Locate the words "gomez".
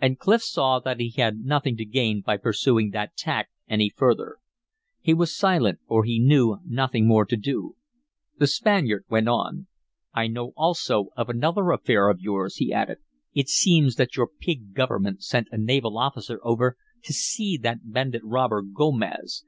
18.62-19.38